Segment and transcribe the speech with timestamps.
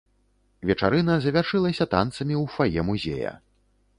[0.69, 3.37] Вечарына завяршылася танцамі ў фае музея.